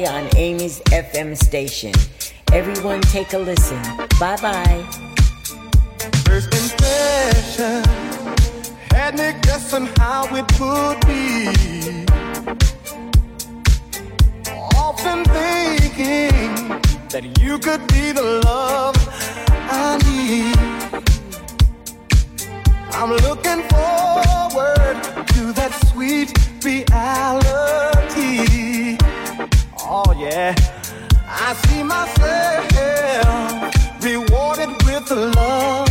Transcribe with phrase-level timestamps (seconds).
[0.00, 1.92] Friday on Amy's FM station.
[2.52, 3.80] Everyone take a listen.
[4.18, 4.82] Bye bye.
[6.24, 7.84] First impression
[8.90, 11.48] had me guessing how it would be.
[14.76, 16.80] Often thinking
[17.10, 18.96] that you could be the love
[19.70, 20.56] I need.
[22.92, 25.02] I'm looking forward
[25.34, 26.32] to that sweet
[26.64, 28.89] reality.
[29.92, 30.54] Oh, yeah.
[31.26, 32.70] I see myself
[34.00, 35.89] rewarded with the love.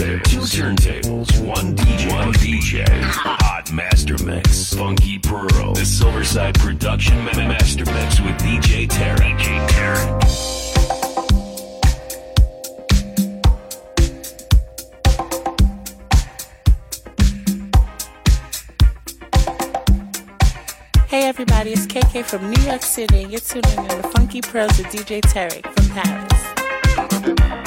[0.00, 7.84] two turntables, one DJ, one DJ, hot master mix, funky pearl, the Silverside production master
[7.84, 9.38] mix with DJ Tarek.
[9.38, 10.22] DJ Tarek.
[21.08, 24.78] Hey everybody, it's KK from New York City, and you're tuning in to Funky Pearls
[24.78, 27.59] with DJ Tarek from Paris.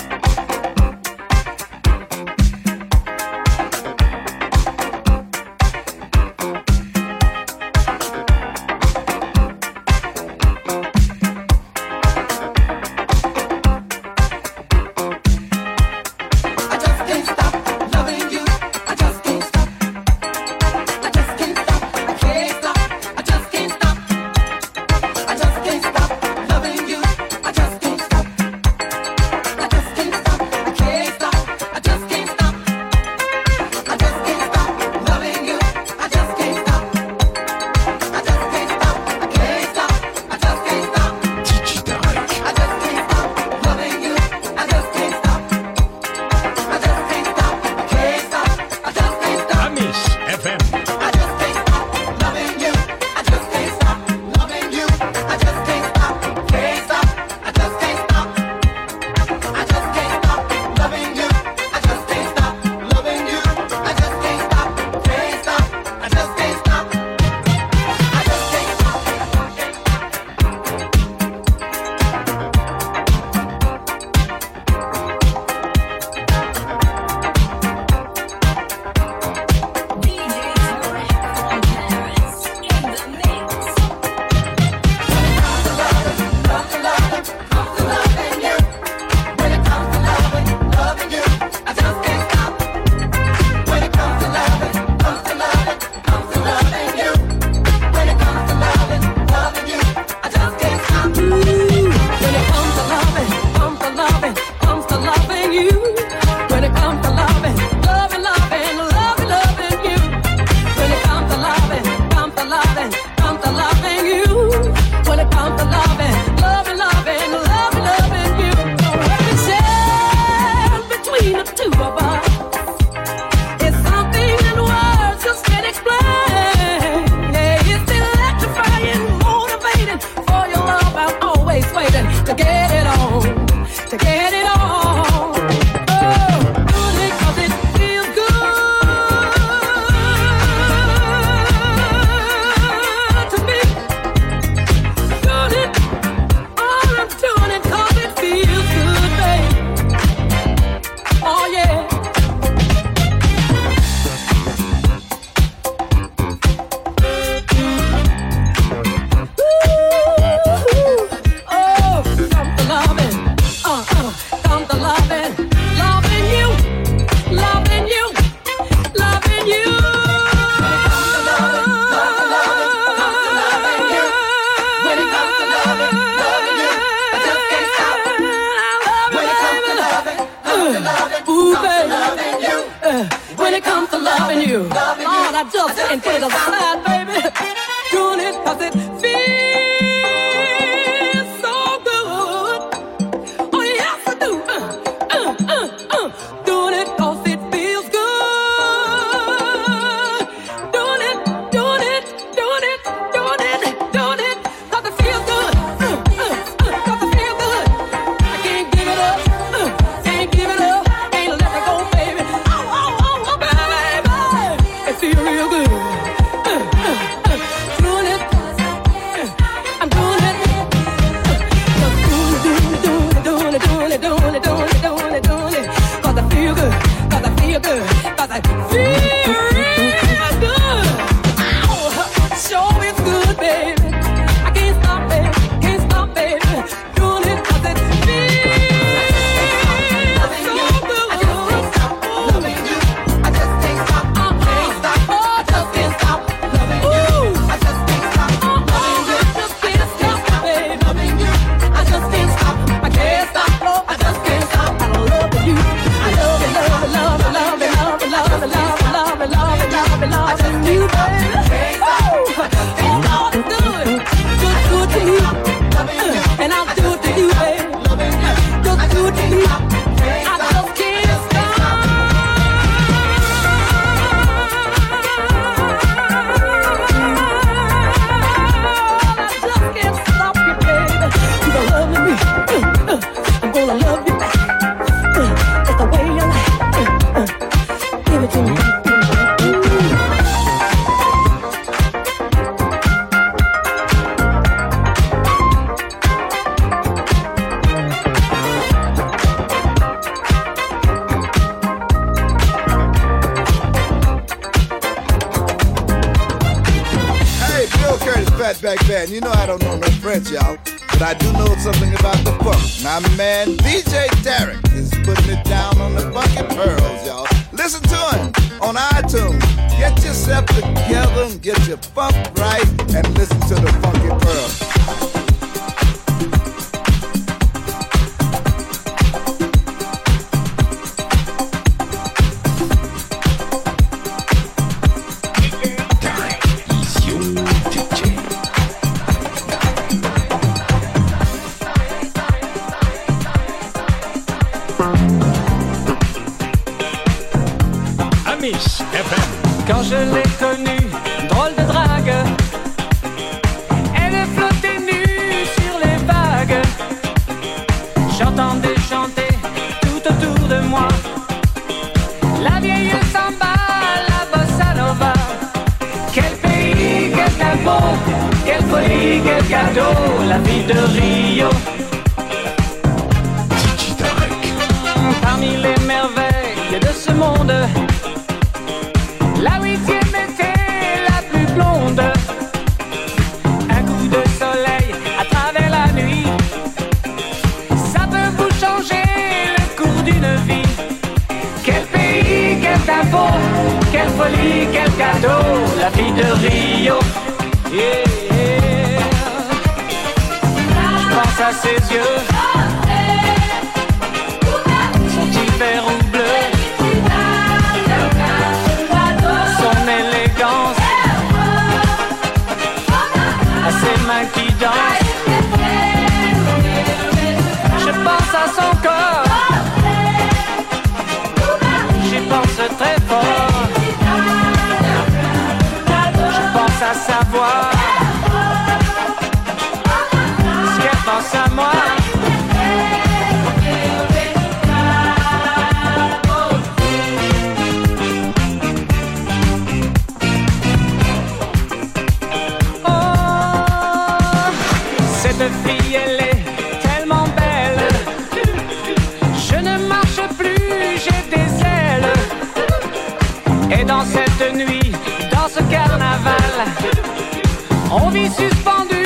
[458.50, 459.04] suspendu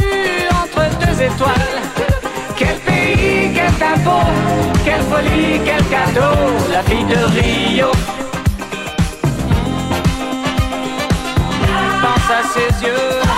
[0.62, 1.82] entre deux étoiles.
[2.56, 4.17] Quel pays, quel tempo,
[4.84, 6.36] quelle folie, quel cadeau,
[6.71, 7.91] la vie de Rio.
[12.02, 13.37] Pense à ses yeux.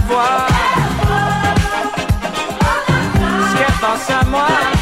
[0.00, 0.46] savoir
[3.50, 4.79] ce qu'elle pense à moi.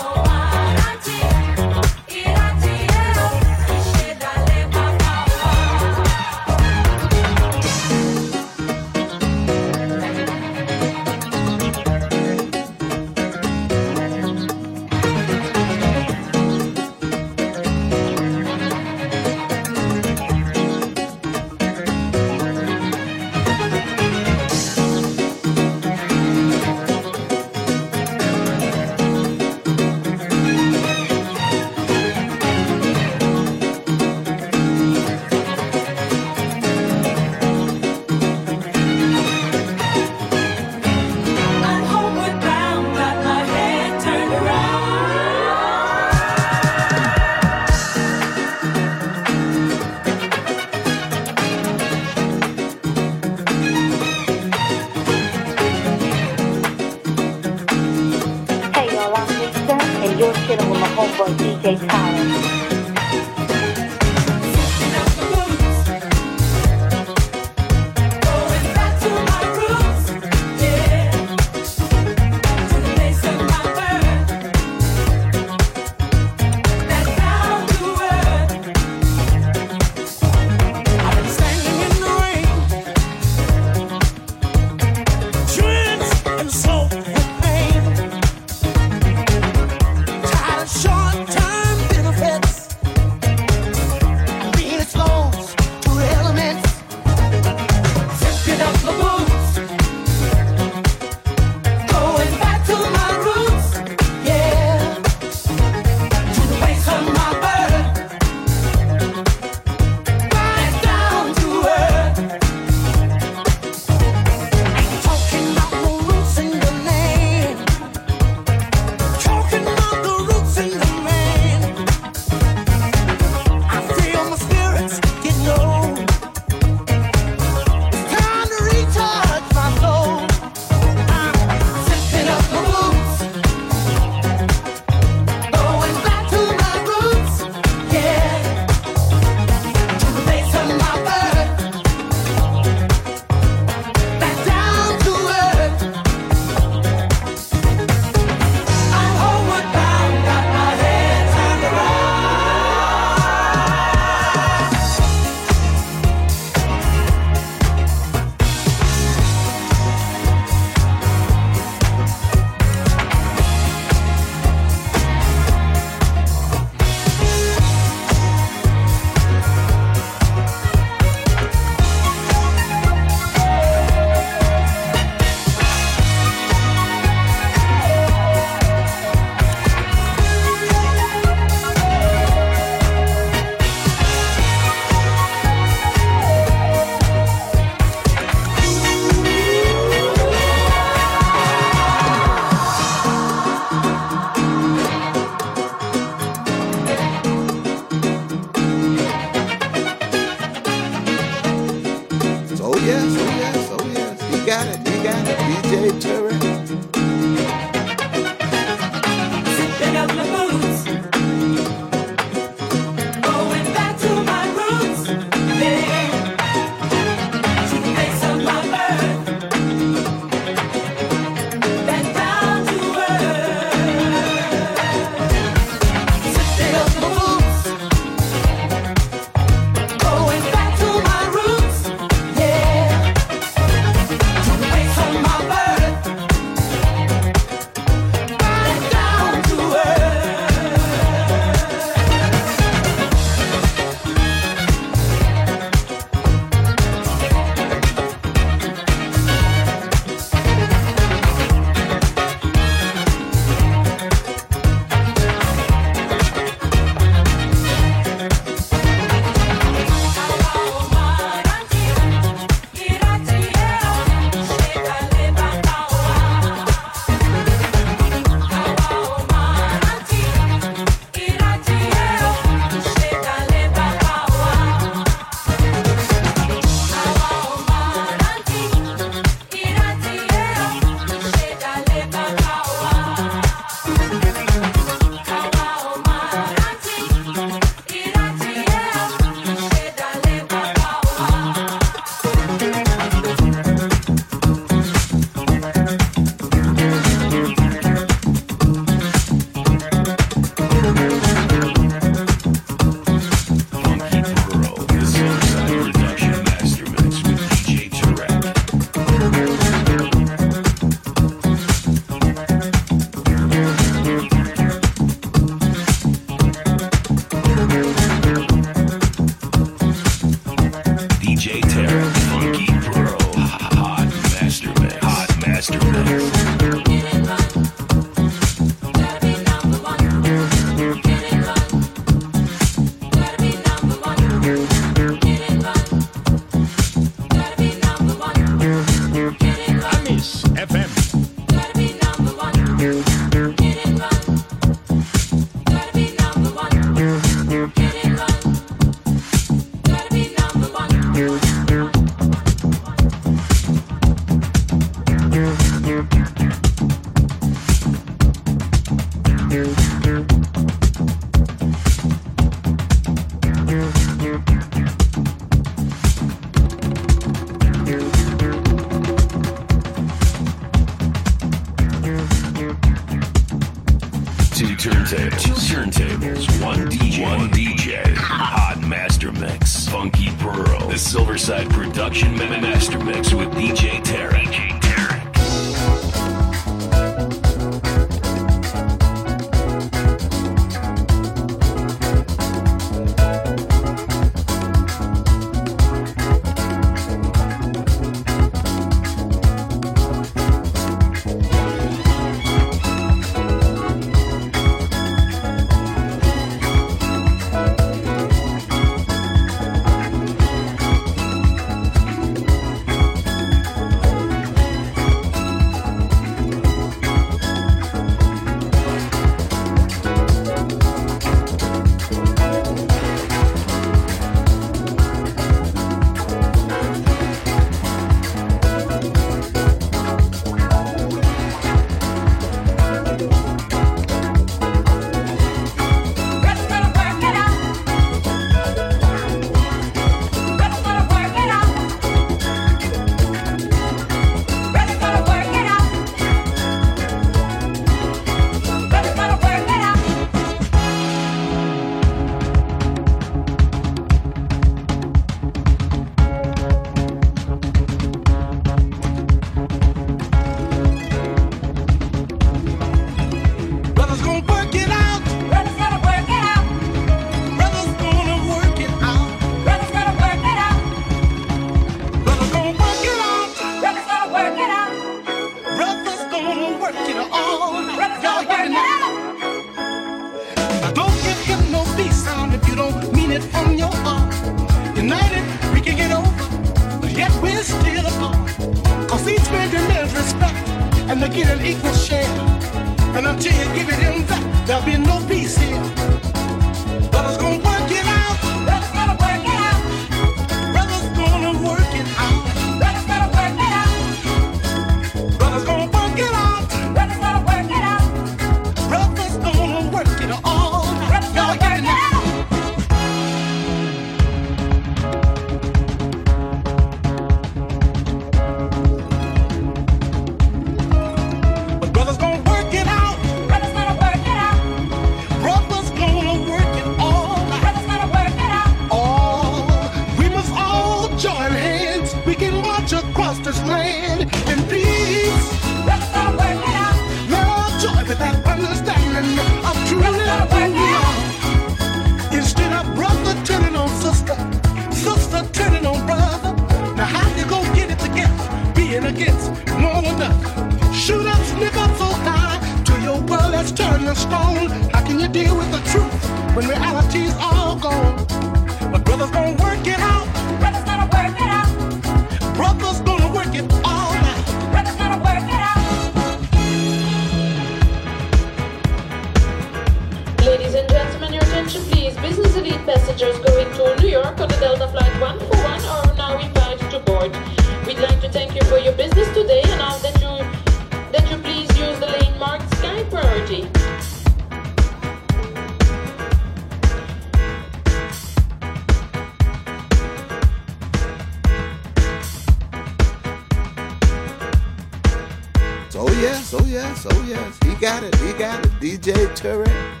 [596.03, 597.59] Oh yes, oh yes, oh yes.
[597.63, 598.71] He got it, he got it.
[598.79, 600.00] DJ Tarek.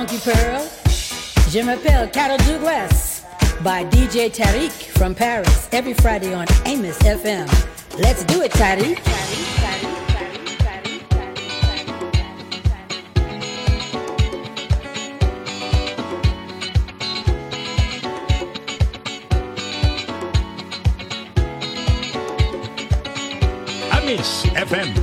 [0.00, 0.62] Funky Pearl.
[1.50, 3.22] Je m'appelle Carol Douglas
[3.62, 7.46] by DJ Tarek from Paris every Friday on Amos FM.
[7.98, 8.98] Let's do it, Tarek.
[23.92, 24.99] Amis FM.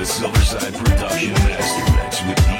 [0.00, 1.34] The Silverside Production.
[1.34, 2.59] Master Mix with